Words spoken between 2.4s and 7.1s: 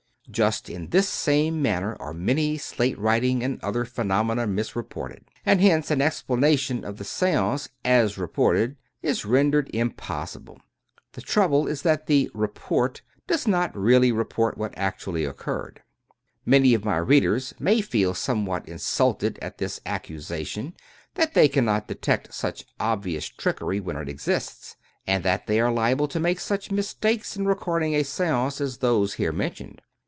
slate writing and other phenomena misreported, and hence an explanation of the